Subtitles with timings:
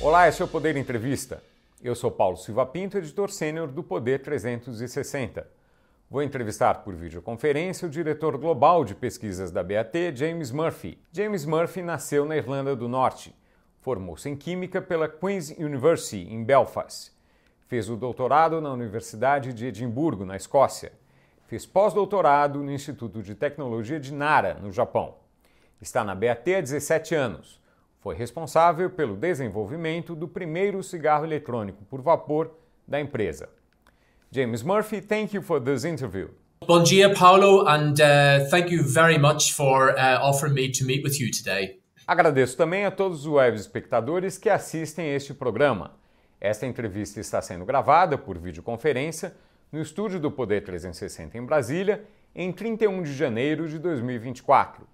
[0.00, 1.42] Olá, esse é o Poder Entrevista.
[1.82, 5.44] Eu sou Paulo Silva Pinto, editor sênior do Poder 360.
[6.08, 11.02] Vou entrevistar por videoconferência o diretor global de pesquisas da BAT, James Murphy.
[11.10, 13.34] James Murphy nasceu na Irlanda do Norte.
[13.80, 17.10] Formou-se em Química pela Queen's University, em Belfast.
[17.66, 20.92] Fez o doutorado na Universidade de Edimburgo, na Escócia.
[21.48, 25.16] Fez pós-doutorado no Instituto de Tecnologia de Nara, no Japão.
[25.82, 27.58] Está na BAT há 17 anos.
[28.00, 32.50] Foi responsável pelo desenvolvimento do primeiro cigarro eletrônico por vapor
[32.86, 33.48] da empresa.
[34.30, 36.28] James Murphy, thank you for this interview.
[36.66, 41.02] Bom dia, Paulo, and uh, thank you very much for uh, offering me to meet
[41.02, 41.80] with you today.
[42.06, 45.96] Agradeço também a todos os web espectadores que assistem este programa.
[46.40, 49.34] Esta entrevista está sendo gravada por videoconferência
[49.72, 54.86] no estúdio do Poder 360 em Brasília, em 31 de janeiro de 2024.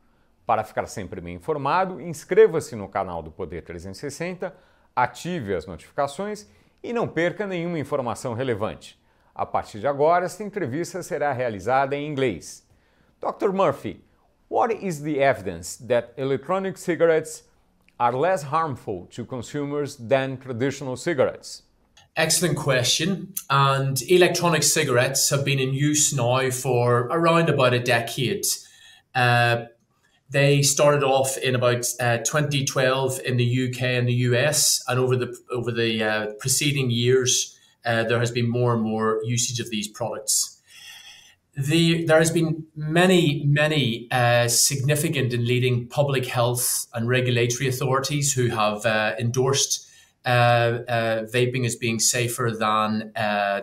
[0.47, 4.55] Para ficar sempre bem informado, inscreva-se no canal do Poder 360,
[4.95, 6.47] ative as notificações
[6.83, 8.99] e não perca nenhuma informação relevante.
[9.35, 12.63] A partir de agora, esta entrevista será realizada em inglês.
[13.21, 13.53] Dr.
[13.53, 14.05] Murphy,
[14.49, 17.49] what is the evidence that electronic cigarettes
[17.99, 21.65] are less harmful to consumers than traditional cigarettes?
[22.17, 23.33] Excellent question.
[23.51, 28.45] And electronic cigarettes have been in use now for around about a decade.
[29.15, 29.65] Uh,
[30.35, 35.15] they started off in about uh, 2012 in the UK and the US, and over
[35.15, 39.71] the over the uh, preceding years, uh, there has been more and more usage of
[39.71, 40.61] these products.
[41.57, 48.33] The there has been many many uh, significant and leading public health and regulatory authorities
[48.33, 49.89] who have uh, endorsed
[50.27, 53.13] vaping as being safer than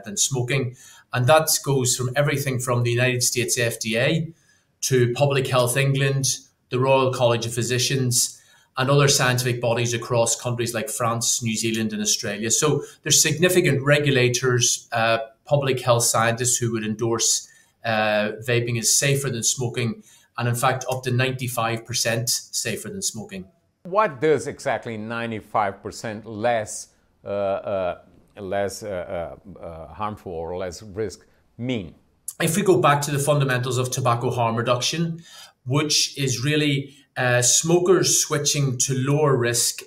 [0.05, 0.77] than smoking,
[1.11, 4.33] and that goes from everything from the United States FDA
[4.81, 6.25] to Public Health England,
[6.71, 8.37] the Royal College of Physicians.
[8.77, 12.49] And other scientific bodies across countries like France, New Zealand, and Australia.
[12.49, 17.49] So there's significant regulators, uh, public health scientists who would endorse
[17.83, 20.03] uh, vaping is safer than smoking,
[20.37, 23.45] and in fact, up to 95% safer than smoking.
[23.83, 26.89] What does exactly 95% less,
[27.25, 28.01] uh, uh,
[28.37, 31.25] less uh, uh, uh, harmful or less risk
[31.57, 31.95] mean?
[32.39, 35.23] If we go back to the fundamentals of tobacco harm reduction,
[35.65, 36.95] which is really
[37.41, 39.81] smokers switching to lower risk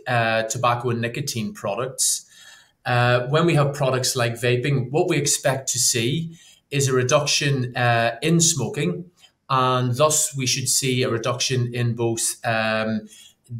[0.48, 2.26] tobacco and nicotine products,
[2.84, 6.36] when we have products like vaping, what we expect to see
[6.70, 9.04] is a reduction uh, in smoking,
[9.48, 13.06] and thus we should see a reduction in both um,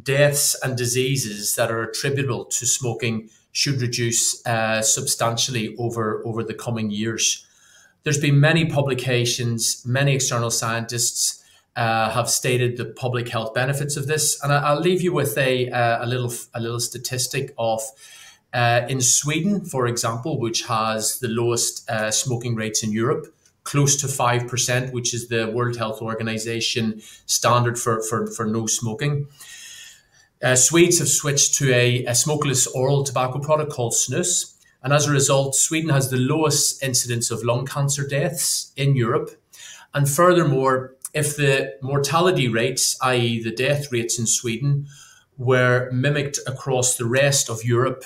[0.03, 6.53] deaths and diseases that are attributable to smoking should reduce uh, substantially over over the
[6.53, 7.45] coming years.
[8.03, 11.41] There's been many publications, many external scientists
[11.75, 15.37] uh, have stated the public health benefits of this, and I, will leave you with
[15.37, 17.81] a uh, a little a little statistic of
[18.55, 23.27] uh, in Sweden, for example, which has the lowest uh, smoking rates in Europe,
[23.65, 29.27] close to 5%, which is the World Health Organization standard for, for, for no smoking.
[30.41, 34.53] Uh, Swedes have switched to a, a, smokeless oral tobacco product called snus.
[34.81, 39.31] And as a result, Sweden has the lowest incidence of lung cancer deaths in Europe.
[39.93, 44.87] And furthermore, if the mortality rates, i.e., the death rates in Sweden,
[45.37, 48.05] were mimicked across the rest of Europe,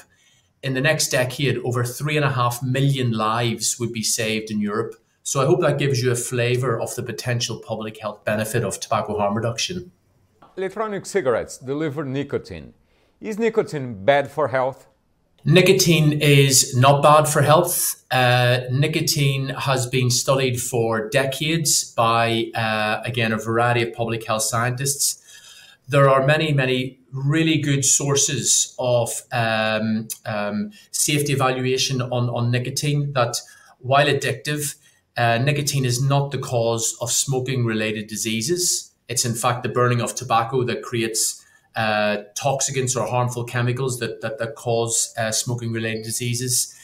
[0.62, 4.60] in the next decade, over three and a half million lives would be saved in
[4.60, 4.96] Europe.
[5.24, 8.78] So I hope that gives you a flavour of the potential public health benefit of
[8.80, 9.92] tobacco harm reduction.
[10.58, 12.74] Electronic cigarettes deliver nicotine.
[13.22, 14.89] Is nicotine bad for health?
[15.46, 18.04] Nicotine is not bad for health.
[18.12, 24.44] Uh, nicotine has been studied for decades by, uh, again, a variety of public health
[24.44, 25.20] scientists
[25.90, 33.12] there are many, many really good sources of um, um, safety evaluation on, on nicotine
[33.14, 33.36] that
[33.80, 34.76] while addictive,
[35.18, 38.94] uh, nicotine is not the cause of smoking related diseases.
[39.08, 41.39] It's in fact the burning of tobacco that creates
[41.80, 46.76] uh, toxicants or harmful chemicals that, that, that cause uh, smoking related diseases.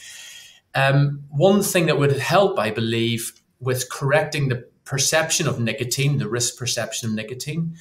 [0.74, 6.30] Um, one thing that would help, I believe, with correcting the perception of nicotine, the
[6.30, 7.76] risk perception of nicotine,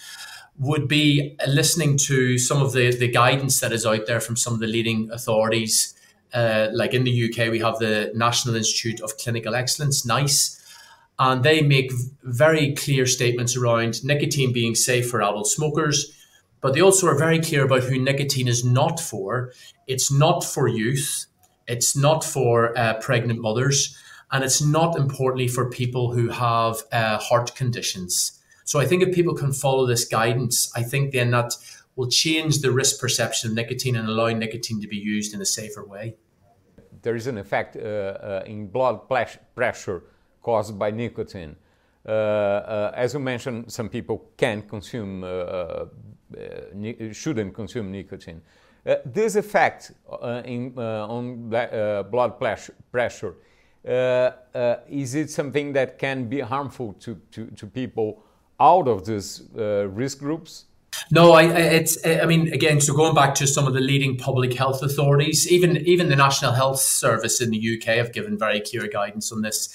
[0.59, 4.53] would be listening to some of the, the guidance that is out there from some
[4.53, 5.93] of the leading authorities.
[6.33, 10.61] Uh, like in the UK, we have the National Institute of Clinical Excellence, NICE,
[11.17, 16.11] and they make very clear statements around nicotine being safe for adult smokers.
[16.65, 19.53] But they also are very clear about who nicotine is not for.
[19.85, 21.27] It's not for youth,
[21.67, 23.95] it's not for uh, pregnant mothers,
[24.31, 28.41] and it's not importantly for people who have uh, heart conditions.
[28.63, 31.53] So I think if people can follow this guidance, I think then that
[31.95, 35.45] will change the risk perception of nicotine and allow nicotine to be used in a
[35.45, 36.15] safer way.
[37.03, 39.01] There is an effect uh, uh, in blood
[39.53, 40.01] pressure
[40.41, 41.57] caused by nicotine.
[42.07, 45.85] Uh, uh, as you mentioned, some people can consume, uh, uh,
[46.35, 48.41] Uh, shouldn't consume nicotine.
[48.85, 51.49] Uh, this effect uh, in, on
[52.11, 53.35] blood pressure,
[54.89, 58.23] is it something that can be harmful to, to, to people
[58.59, 60.65] out of these risk groups?
[61.11, 62.05] No, I, it's.
[62.05, 65.77] I mean, again, so going back to some of the leading public health authorities, even
[65.77, 69.69] even the National Health Service in the UK have given very clear guidance on this.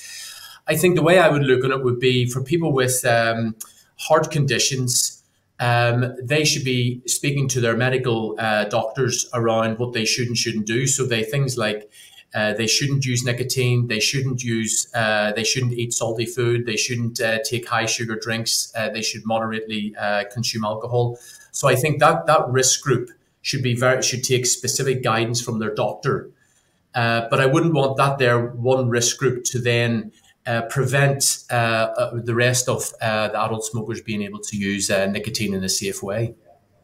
[0.67, 3.55] I think the way I would look at it would be for people with um,
[3.99, 5.20] heart conditions,
[5.61, 10.37] um, they should be speaking to their medical uh, doctors around what they should and
[10.37, 10.87] shouldn't do.
[10.87, 11.91] So they things like
[12.35, 13.87] uh, they shouldn't use nicotine.
[13.87, 14.91] They shouldn't use.
[14.95, 16.65] Uh, they shouldn't eat salty food.
[16.65, 18.73] They shouldn't uh, take high sugar drinks.
[18.75, 21.19] Uh, they should moderately uh, consume alcohol.
[21.53, 23.11] So I think that that risk group
[23.43, 26.31] should be very should take specific guidance from their doctor.
[26.95, 30.13] but I wouldn't want that there one risk group to then
[30.69, 36.03] prevent the rest of the adult smokers being able to use nicotine in a safe
[36.03, 36.35] way.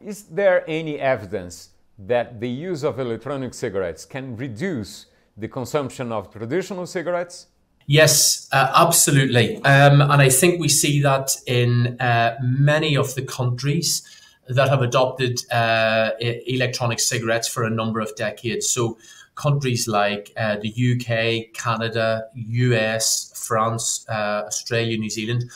[0.00, 5.06] Is there any evidence that the use of electronic cigarettes can reduce
[5.36, 7.46] the consumption of traditional cigarettes?
[7.86, 9.56] Yes, uh, absolutely.
[9.62, 14.02] Um, and I think we see that in uh, many of the countries
[14.48, 18.68] that have adopted uh, electronic cigarettes for a number of decades.
[18.68, 18.98] So,
[19.36, 25.50] countries like uh, the UK, Canada, US, France, uh, Australia, New Zealand.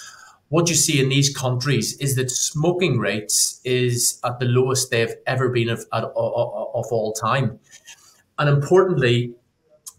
[0.48, 5.14] What you see in these countries is that smoking rates is at the lowest they've
[5.26, 7.58] ever been of, of, of all time.
[8.38, 9.34] And importantly,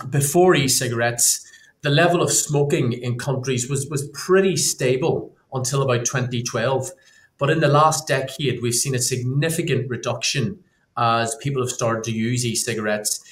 [0.09, 1.45] before e-cigarettes,
[1.81, 6.91] the level of smoking in countries was, was pretty stable until about 2012.
[7.37, 10.59] But in the last decade, we've seen a significant reduction
[10.97, 13.23] as people have started to use e-cigarettes.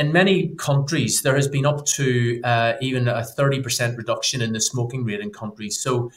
[0.00, 4.60] In many countries, there has been up to uh, even a 30% reduction in the
[4.60, 5.78] smoking rate in countries.
[5.78, 6.10] So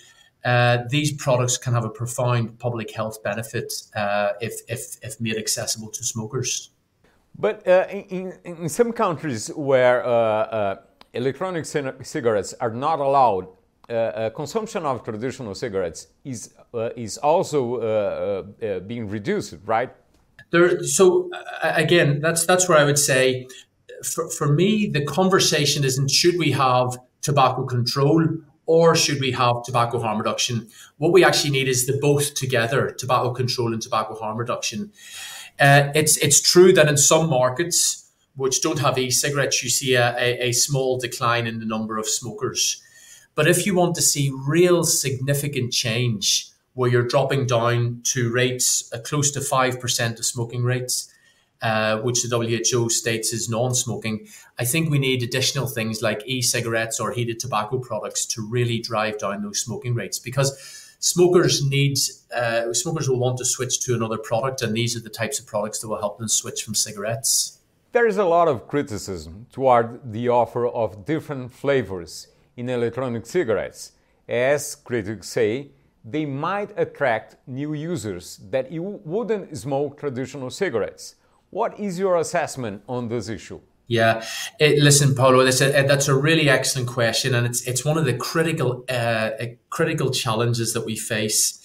[0.45, 5.37] uh, these products can have a profound public health benefit uh, if, if, if made
[5.37, 6.69] accessible to smokers.
[7.37, 10.75] But uh, in, in some countries where uh, uh,
[11.13, 13.47] electronic cigarettes are not allowed,
[13.89, 18.43] uh, uh, consumption of traditional cigarettes is uh, is also
[18.87, 19.91] being reduced, right?
[20.51, 20.81] There.
[20.83, 21.29] So
[21.61, 23.45] again, that's that's where I would say,
[24.03, 28.27] for, for me, the conversation isn't should we have tobacco control
[28.65, 30.67] or should we have tobacco harm reduction?
[30.97, 34.91] What we actually need is the both together, tobacco control and tobacco harm reduction.
[35.59, 40.15] Uh, it's it's true that in some markets which don't have e-cigarettes, you see a,
[40.17, 42.81] a, a, small decline in the number of smokers.
[43.35, 48.91] But if you want to see real significant change, where you're dropping down to rates
[48.91, 51.12] uh, close to five percent of smoking rates,
[51.63, 54.27] uh, which the WHO states is non-smoking,
[54.59, 59.17] I think we need additional things like e-cigarettes or heated tobacco products to really drive
[59.17, 60.49] down those smoking rates because
[60.99, 61.97] smokers need
[62.35, 65.47] uh, smokers will want to switch to another product, and these are the types of
[65.47, 67.59] products that will help them switch from cigarettes.
[67.93, 72.27] There is a lot of criticism toward the offer of different flavors
[72.57, 73.93] in electronic cigarettes.
[74.27, 75.71] As critics say,
[76.03, 81.15] they might attract new users that you wouldn't smoke traditional cigarettes.
[81.53, 83.61] What is your assessment on this issue?
[83.85, 84.25] Yeah,
[84.59, 88.05] it, listen, Paulo, that's a, that's a really excellent question, and it's it's one of
[88.05, 89.29] the critical uh,
[89.69, 91.59] critical challenges that we face.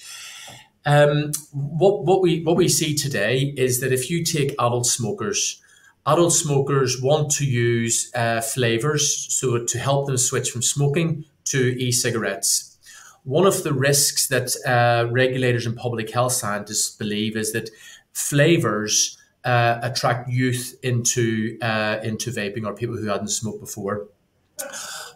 [0.85, 5.63] Um, what what we what we see today is that if you take adult smokers,
[6.05, 11.59] adult smokers want to use uh, flavors so to help them switch from smoking to
[11.59, 12.77] e-cigarettes.
[13.25, 17.71] One of the risks that uh, regulators and public health scientists believe is that
[18.13, 24.09] flavors uh, attract youth into uh, into vaping or people who hadn't smoked before.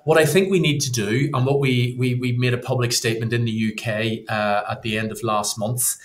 [0.05, 2.93] What I think we need to do, and what we we, we made a public
[2.93, 5.97] statement in the UK uh, at the end of last month,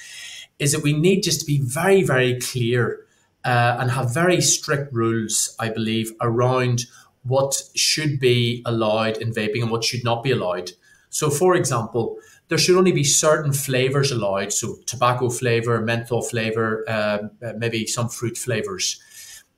[0.60, 3.06] is that we need just to be very very clear
[3.46, 5.56] uh, and have very strict rules.
[5.60, 6.86] I believe around
[7.24, 10.72] what should be allowed in vaping and what should not be allowed.
[11.10, 12.18] So, for example,
[12.50, 14.54] there should only be certain flavors allowed.
[14.54, 17.20] So tobacco flavor, menthol flavor, uh,
[17.58, 19.02] maybe some fruit flavors.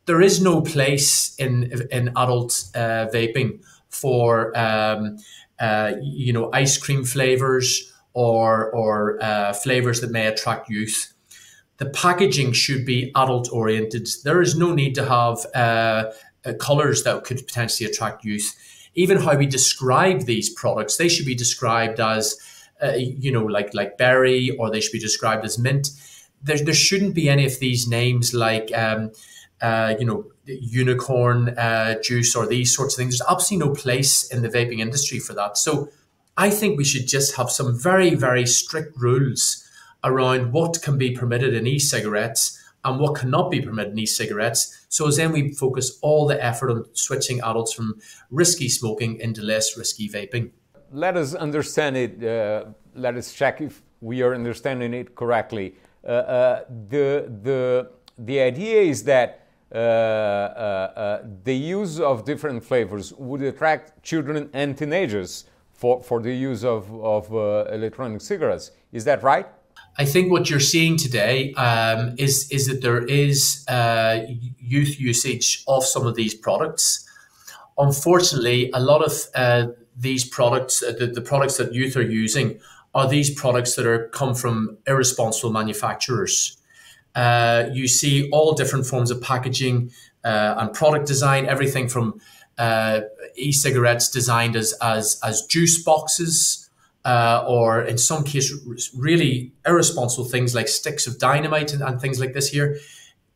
[0.06, 5.18] There is no place in in adult uh, vaping for um,
[5.60, 11.14] uh, you know ice cream flavors or or uh, flavors that may attract youth.
[11.78, 14.10] The packaging should be adult oriented.
[14.24, 16.12] There is no need to have uh,
[16.44, 18.56] uh, colors that could potentially attract youth.
[18.96, 22.36] Even how we describe these products, they should be described as
[22.82, 25.90] uh, you know, like like berry, or they should be described as mint.
[26.42, 29.12] there, there shouldn't be any of these names like um,
[29.62, 33.18] uh, you know unicorn uh, juice or these sorts of things.
[33.18, 35.58] There's absolutely no place in the vaping industry for that.
[35.58, 35.90] So
[36.38, 39.66] I think we should just have some very very strict rules
[40.04, 44.86] around what can be permitted in e-cigarettes and what cannot be permitted in e-cigarettes.
[44.88, 48.00] So as then we focus all the effort on switching adults from
[48.32, 50.52] risky smoking into less risky vaping.
[50.92, 52.24] Let us understand it.
[52.24, 52.66] Uh,
[52.96, 55.76] let us check if we are understanding it correctly.
[56.04, 63.14] Uh, uh, the the the idea is that uh, uh, the use of different flavors
[63.14, 67.32] would attract children and teenagers for, for the use of, of
[67.72, 68.72] electronic cigarettes.
[68.92, 69.46] Is that right?
[69.98, 74.22] I think what you're seeing today um, is is that there is uh,
[74.58, 77.06] youth usage of some of these products.
[77.78, 79.68] Unfortunately, a lot of uh,
[80.00, 82.60] these products, uh, the, the products that youth are using,
[82.96, 86.58] are these products that are come from irresponsible manufacturers.
[87.16, 89.92] Uh, you see all different forms of packaging
[90.24, 92.20] uh, and product design, everything from
[92.58, 93.02] uh,
[93.36, 96.70] e-cigarettes designed as as as juice boxes,
[97.06, 102.20] uh, or in some cases, really irresponsible things like sticks of dynamite and, and, things
[102.20, 102.78] like this here.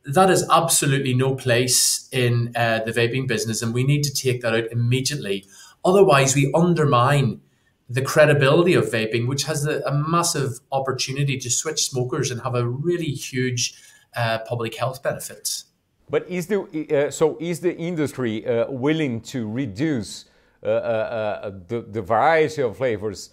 [0.05, 4.41] That is absolutely no place in uh, the vaping business, and we need to take
[4.41, 5.46] that out immediately.
[5.86, 7.42] Otherwise, we undermine
[7.90, 12.56] the credibility of vaping, which has a, a massive opportunity to switch smokers and have
[12.56, 13.74] a really huge
[14.16, 15.66] uh, public health benefits.
[16.10, 20.25] But is the uh, so is the industry uh, willing to reduce
[20.63, 23.32] uh, uh, uh, the, the variety of flavors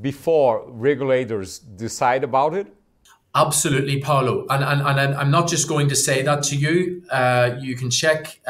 [0.00, 2.66] before regulators decide about it?
[3.34, 4.44] Absolutely, Paolo.
[4.50, 7.02] And, and, and I'm not just going to say that to you.
[7.60, 8.40] you can check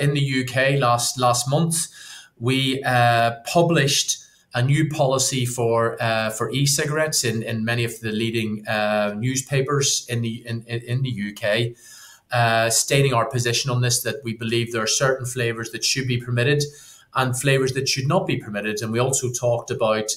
[0.00, 1.88] in the UK last last month,
[2.38, 2.82] we
[3.46, 4.26] published
[4.56, 10.06] a new policy for uh, for e-cigarettes in, in many of the leading uh, newspapers
[10.08, 11.76] in the in, in the UK,
[12.32, 16.08] uh, stating our position on this that we believe there are certain flavors that should
[16.08, 16.64] be permitted
[17.14, 18.80] and flavors that should not be permitted.
[18.80, 20.10] And we also talked about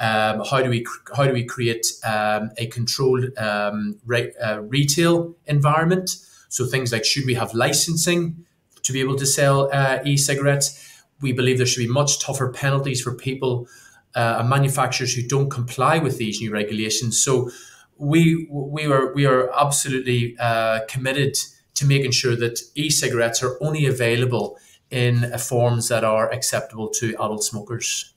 [0.00, 5.34] um, how do we how do we create um, a controlled um, re- uh, retail
[5.46, 6.16] environment?
[6.50, 8.44] So things like should we have licensing
[8.82, 10.84] to be able to sell uh, e-cigarettes?
[11.20, 13.68] We believe there should be much tougher penalties for people
[14.14, 17.18] uh, and manufacturers who don't comply with these new regulations.
[17.22, 17.50] So
[17.96, 21.36] we we are we are absolutely uh, committed
[21.74, 24.58] to making sure that e-cigarettes are only available
[24.90, 28.14] in forms that are acceptable to adult smokers.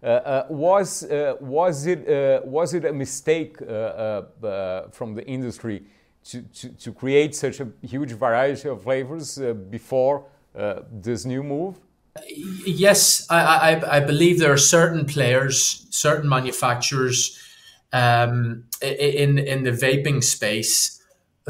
[0.00, 4.22] Uh, uh, was uh, was it uh, was it a mistake uh,
[4.92, 5.82] from the industry
[6.24, 9.40] to, to, to, create such a huge variety of flavors
[9.70, 10.24] before
[11.02, 11.74] this new move?
[12.28, 17.38] Yes, I, I, I, believe there are certain players, certain manufacturers
[17.92, 21.02] um, in in the vaping space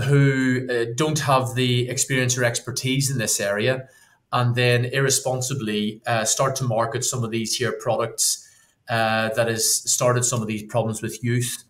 [0.04, 3.88] who uh, don't have the experience or expertise in this area,
[4.32, 8.48] and then irresponsibly uh, start to market some of these here products
[8.88, 11.64] uh, that has started some of these problems with youth.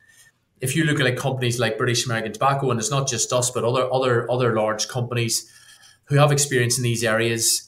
[0.61, 3.51] If you look at like companies like British American Tobacco, and it's not just us,
[3.51, 5.51] but other other other large companies
[6.05, 7.68] who have experience in these areas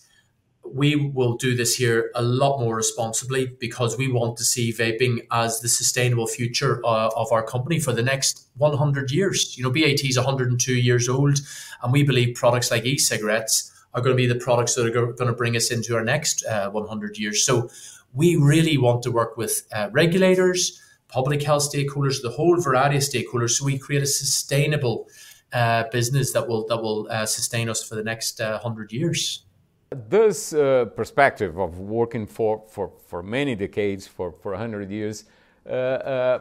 [0.64, 5.26] we will do this here a lot more responsibly because we want to see vaping
[5.32, 9.56] as the sustainable future uh, of our company for the next 100 years.
[9.58, 11.40] You know, BAT is 102 years old,
[11.82, 15.16] and we believe products like e-cigarettes are going to be the products that are going
[15.16, 17.44] to bring us into our next uh, 100 years.
[17.44, 17.68] So
[18.12, 23.02] we really want to work with uh, regulators, public health stakeholders, the whole variety of
[23.02, 25.08] stakeholders, so we create a sustainable
[25.52, 29.44] uh, business that will that will uh, sustain us for the next uh, 100 years.
[29.92, 35.24] This uh, perspective of working for, for, for many decades, for, for 100 years,
[35.66, 36.38] uh, uh,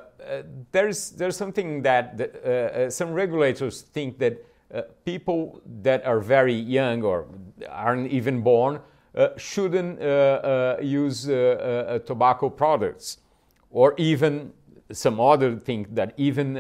[0.71, 6.19] there's, there's something that, that uh, uh, some regulators think that uh, people that are
[6.19, 7.25] very young or
[7.69, 8.79] aren't even born
[9.37, 9.99] shouldn't
[10.83, 11.23] use
[12.05, 13.17] tobacco products
[13.71, 14.53] or even
[14.91, 16.55] some other think that even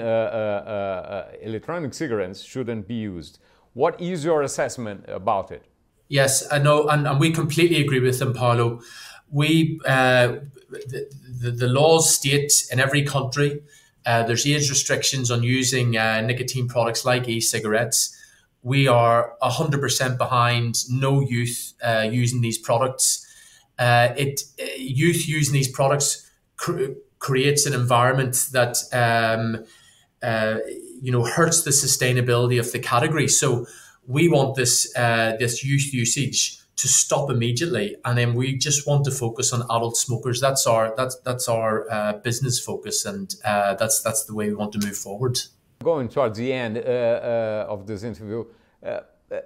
[1.41, 3.39] electronic cigarettes shouldn't be used.
[3.73, 5.63] What is your assessment about it?
[6.09, 8.81] Yes, I know, and, and we completely agree with them, Paolo.
[9.31, 10.39] We uh,
[10.69, 13.61] the, the, the, laws state in every country
[14.05, 18.15] uh, there's age restrictions on using uh, nicotine products like e-cigarettes.
[18.63, 23.25] We are hundred percent behind no youth uh, using these products.
[23.77, 29.63] Uh, it uh, youth using these products cr- creates an environment that um,
[31.01, 33.27] you know hurts the sustainability of the category.
[33.27, 33.65] So
[34.07, 39.03] we want this uh, this youth usage to stop immediately, and then we just want
[39.05, 40.39] to focus on adult smokers.
[40.39, 44.55] That's our that's that's our uh, business focus, and uh, that's that's the way we
[44.55, 45.39] want to move forward.
[45.83, 48.45] Going towards the end uh, uh, of this interview,
[48.85, 48.99] uh,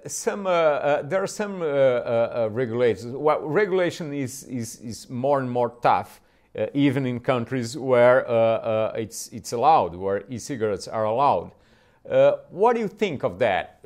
[0.06, 1.60] some there are some
[2.54, 3.14] regulations.
[3.14, 6.20] Well, regulation is, is, is more and more tough.
[6.72, 8.24] Even in countries where
[8.96, 11.50] it's, it's allowed, where e-cigarettes are allowed.
[12.50, 13.82] What do you think of that?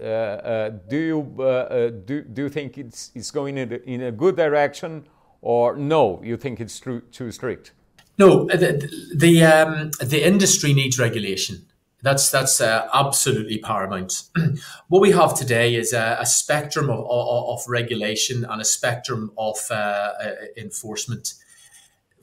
[0.88, 5.06] do, you, do, do you think it's, it's going in a, in a good direction
[5.40, 7.72] or no, you think it's too, too strict?
[8.18, 11.66] No, the, the, um, the industry needs regulation.
[12.00, 14.22] That's that's uh, absolutely paramount.
[14.88, 19.32] what we have today is a, a spectrum of, of, of, regulation and a spectrum
[19.36, 21.34] of uh, uh, enforcement.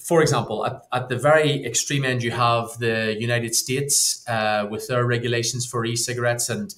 [0.05, 4.87] For example, at, at, the very extreme end, you have the United States uh, with
[4.87, 6.75] their regulations for e-cigarettes, and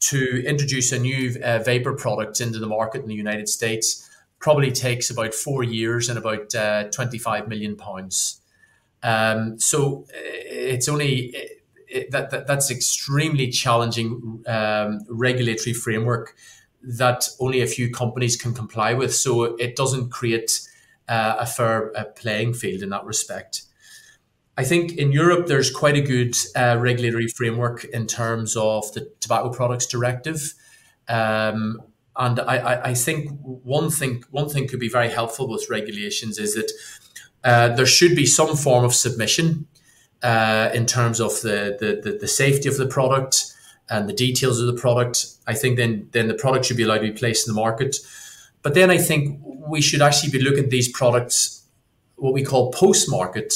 [0.00, 4.10] to introduce a new uh, vapor product into the market in the United States
[4.40, 8.40] probably takes about four years and about uh, 25 million pounds.
[9.04, 11.36] Um, so it's only
[11.86, 16.34] it, that, that, that's extremely challenging um, regulatory framework
[16.82, 19.14] that only a few companies can comply with.
[19.14, 20.50] So it doesn't create
[21.08, 23.62] uh, a fair uh, playing field in that respect.
[24.56, 29.08] I think in Europe there's quite a good uh, regulatory framework in terms of the
[29.20, 30.54] Tobacco Products Directive.
[31.08, 31.80] Um,
[32.16, 36.54] and I, I, think one thing one thing could be very helpful with regulations is
[36.54, 36.72] that
[37.44, 39.68] uh, there should be some form of submission
[40.24, 43.54] uh, in terms of the, the, the, the, safety of the product
[43.88, 45.26] and the details of the product.
[45.46, 47.96] I think then then the product should be allowed to be placed in the market.
[48.62, 51.62] But then I think we should actually be looking at these products,
[52.16, 53.54] what we call post market.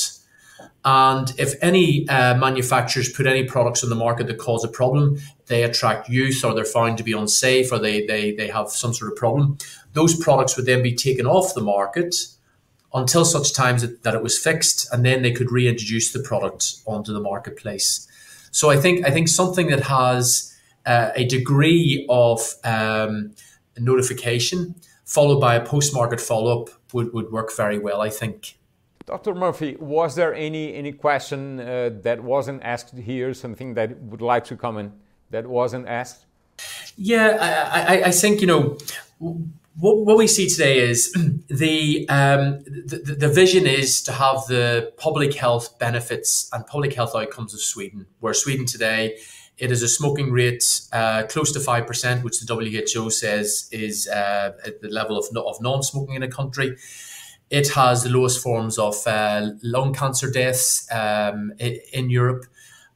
[0.84, 5.18] And if any uh, manufacturers put any products on the market that cause a problem,
[5.46, 8.92] they attract youth or they're found to be unsafe or they, they, they have some
[8.92, 9.58] sort of problem,
[9.92, 12.14] those products would then be taken off the market
[12.94, 16.74] until such times that, that it was fixed, and then they could reintroduce the product
[16.86, 18.06] onto the marketplace.
[18.50, 20.54] So I think I think something that has
[20.84, 23.34] uh, a degree of um,
[23.78, 28.00] notification followed by a post-market follow-up would, would work very well.
[28.00, 28.58] I think.
[29.06, 29.34] Dr.
[29.34, 33.34] Murphy, was there any any question uh, that wasn't asked here?
[33.34, 34.92] Something that would like to comment
[35.30, 36.26] that wasn't asked?
[36.96, 38.76] Yeah, I, I, I think you know
[39.78, 41.12] what, what we see today is
[41.48, 47.14] the, um, the, the vision is to have the public health benefits and public health
[47.14, 48.06] outcomes of Sweden.
[48.20, 49.18] Where Sweden today,
[49.62, 54.08] it is a smoking rate uh, close to five percent, which the WHO says is
[54.08, 56.76] uh, at the level of, of non-smoking in a country.
[57.48, 62.46] It has the lowest forms of uh, lung cancer deaths um, in Europe,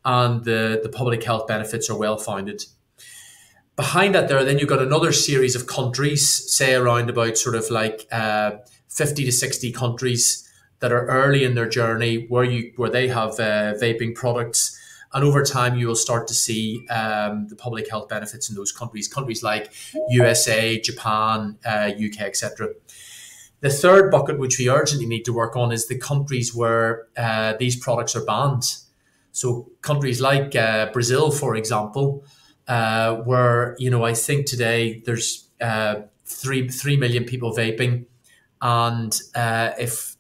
[0.05, 2.65] and the, the public health benefits are well founded.
[3.77, 7.71] Behind that, there, then you've got another series of countries, say around about sort of
[7.71, 8.53] like uh,
[8.89, 10.51] 50 to 60 countries
[10.81, 14.76] that are early in their journey where you where they have uh, vaping products.
[15.17, 18.71] And over time, you will start to see um, the public health benefits in those
[18.71, 19.73] countries, countries like
[20.11, 22.69] USA, Japan, uh, UK, etc.
[23.61, 27.55] The third bucket, which we urgently need to work on, is the countries where uh,
[27.59, 28.65] these products are banned.
[29.33, 32.23] So countries like uh, Brazil, for example,
[32.69, 38.05] uh, where you know I think today there's uh, three three million people vaping,
[38.61, 40.19] and uh, if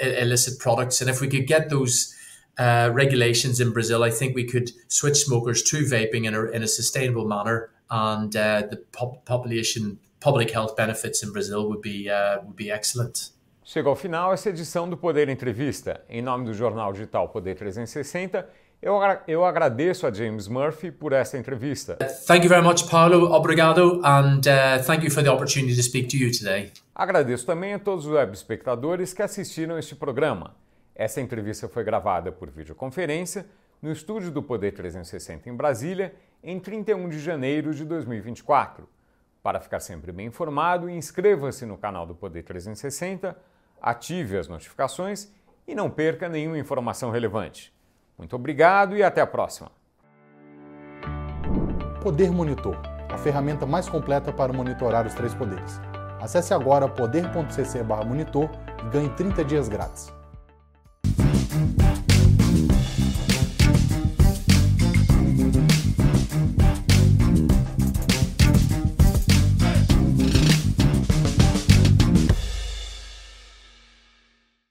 [0.00, 2.14] illicit products, and if we could get those
[2.58, 6.62] uh, regulations in Brazil, I think we could switch smokers to vaping in a, in
[6.62, 12.08] a sustainable manner, and uh, the pop- population public health benefits in Brazil would be
[12.44, 13.30] would be excellent.
[13.64, 16.02] Chegou ao final essa edição do Poder Entrevista.
[16.08, 18.46] Em nome do jornal digital Poder 360
[18.84, 21.96] Eu, eu agradeço a James Murphy por essa entrevista.
[22.26, 23.32] Thank you very much, Paulo.
[23.32, 26.70] Obrigado, and uh, thank you for the opportunity to speak to you today.
[26.94, 30.54] Agradeço também a todos os web espectadores que assistiram este programa.
[30.94, 33.46] Essa entrevista foi gravada por videoconferência
[33.82, 38.88] no estúdio do Poder 360 em Brasília em 31 de janeiro de 2024.
[39.42, 43.36] Para ficar sempre bem informado, inscreva-se no canal do Poder 360,
[43.82, 45.30] ative as notificações
[45.66, 47.74] e não perca nenhuma informação relevante.
[48.16, 49.72] Muito obrigado e até a próxima.
[52.00, 52.80] Poder Monitor,
[53.10, 55.80] a ferramenta mais completa para monitorar os três poderes.
[56.20, 58.48] Acesse agora poder.cc/monitor
[58.86, 60.23] e ganhe 30 dias grátis.